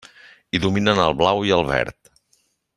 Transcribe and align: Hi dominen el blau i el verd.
Hi 0.57 0.61
dominen 0.63 1.03
el 1.05 1.15
blau 1.21 1.45
i 1.51 1.55
el 1.61 1.65
verd. 1.71 2.13